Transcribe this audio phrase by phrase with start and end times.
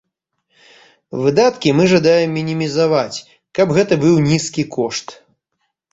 [1.25, 3.23] Выдаткі мы жадаем мінімізаваць,
[3.61, 5.07] каб гэта быў нізкі кошт.